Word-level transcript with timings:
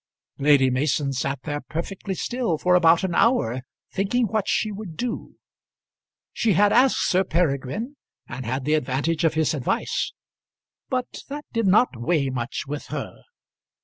Lady 0.39 0.71
Mason 0.71 1.13
sat 1.13 1.43
there 1.43 1.61
perfectly 1.61 2.15
still 2.15 2.57
for 2.57 2.73
about 2.73 3.03
an 3.03 3.13
hour 3.13 3.61
thinking 3.91 4.25
what 4.25 4.47
she 4.47 4.71
would 4.71 4.97
do. 4.97 5.35
She 6.33 6.53
had 6.53 6.73
asked 6.73 7.07
Sir 7.07 7.23
Peregrine, 7.23 7.97
and 8.27 8.43
had 8.43 8.65
the 8.65 8.73
advantage 8.73 9.23
of 9.23 9.35
his 9.35 9.53
advice; 9.53 10.11
but 10.89 11.19
that 11.29 11.45
did 11.53 11.67
not 11.67 11.89
weigh 11.95 12.31
much 12.31 12.63
with 12.65 12.87
her. 12.87 13.13